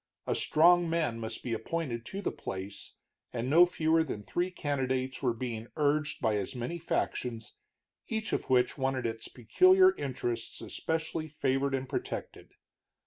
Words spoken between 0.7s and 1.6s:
man must be